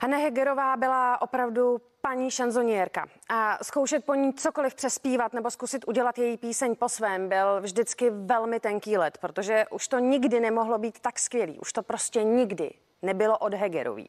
[0.00, 6.18] Hanna Hegerová byla opravdu paní šanzoniérka a zkoušet po ní cokoliv přespívat nebo zkusit udělat
[6.18, 11.00] její píseň po svém byl vždycky velmi tenký let, protože už to nikdy nemohlo být
[11.00, 12.70] tak skvělý, už to prostě nikdy
[13.02, 14.08] nebylo od Hegerový.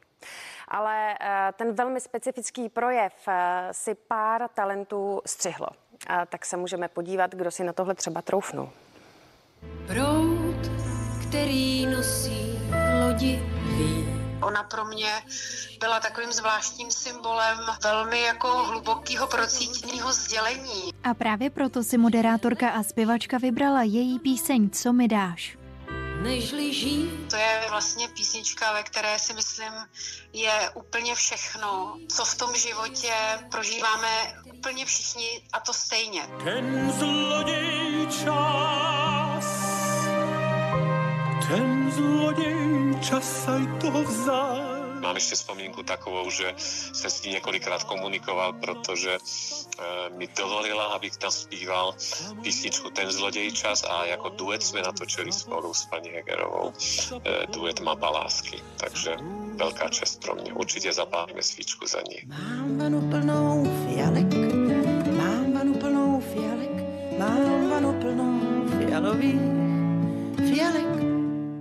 [0.68, 5.68] Ale eh, ten velmi specifický projev eh, si pár talentů střihlo.
[6.06, 8.70] A tak se můžeme podívat, kdo si na tohle třeba troufnul.
[9.86, 10.79] Prout,
[14.50, 15.22] Ona pro mě
[15.80, 20.92] byla takovým zvláštním symbolem velmi jako hlubokého procítěného sdělení.
[21.04, 25.56] A právě proto si moderátorka a zpěvačka vybrala její píseň Co mi dáš.
[26.22, 27.10] Než liží.
[27.30, 29.72] To je vlastně písnička, ve které si myslím
[30.32, 33.12] je úplně všechno, co v tom životě
[33.50, 34.08] prožíváme
[34.54, 36.22] úplně všichni a to stejně.
[36.44, 37.79] Ten zloděj
[41.50, 44.62] ten zloděj čas aj to vzal.
[45.00, 46.54] Mám ešte spomínku takovou, že
[46.92, 49.18] jsem s ní několikrát komunikoval, protože e,
[50.14, 51.94] mi dovolila, abych tam zpíval
[52.42, 56.72] písničku Ten zloděj čas a jako duet jsme natočili spolu s paní Hegerovou
[57.24, 58.60] e, duet Mapa lásky.
[58.76, 59.16] Takže
[59.56, 60.52] velká čest pro mě.
[60.52, 62.20] Určitě zapálíme svíčku za ní.
[62.28, 64.30] Mám vanu plnou fialek,
[65.16, 66.76] mám vanu plnou fialek,
[67.18, 68.40] mám vanu plnou
[68.78, 69.40] fialových
[70.36, 71.09] fialek.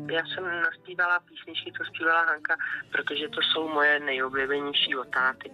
[0.10, 2.56] Já jsem naspívala písničky, co zpívala Hanka,
[2.92, 5.52] protože to jsou moje nejoblíbenější otáty.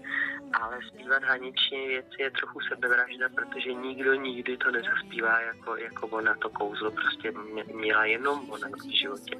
[0.62, 6.36] Ale zpívat haniční věci je trochu sebevražda, protože nikdo nikdy to nezaspívá jako, jako ona.
[6.36, 7.34] To kouzlo prostě
[7.74, 9.38] měla jenom ona v životě.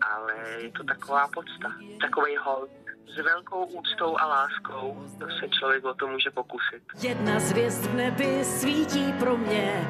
[0.00, 2.68] Ale je to taková podsta, takový hol
[3.06, 5.06] s velkou úctou a láskou
[5.40, 6.82] se člověk o to může pokusit.
[7.02, 9.88] Jedna z hvězd v nebi svítí pro mě,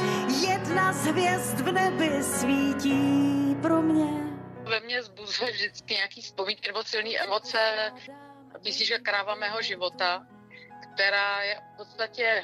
[0.48, 3.45] jedna z hvězd v nebi svítí.
[4.96, 7.58] Mně zbuzuje vždycky nějaký vzpomínky nebo silné emoce
[8.62, 10.26] písnička Kráva mého života,
[10.94, 12.42] která je v podstatě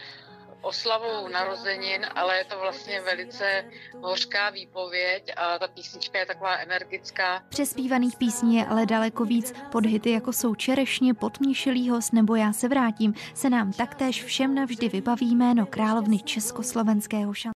[0.62, 3.64] oslavou narozenin, ale je to vlastně velice
[4.00, 7.42] hořká výpověď a ta písnička je taková energická.
[7.48, 9.54] Přespívaných písní je ale daleko víc.
[9.72, 14.54] Pod hity jako jsou Čerešně, Potmíšilý host nebo Já se vrátím se nám taktéž všem
[14.54, 17.50] navždy vybaví jméno královny československého šan.